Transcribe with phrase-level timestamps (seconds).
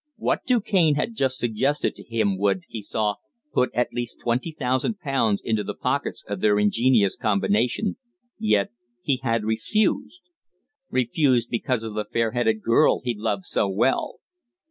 [0.15, 3.17] What Du Cane had just suggested to him would, he saw,
[3.53, 7.97] put at least twenty thousand pounds into the pockets of their ingenious combination,
[8.39, 8.71] yet
[9.03, 10.23] he had refused
[10.89, 14.15] refused because of the fair headed girl he loved so well.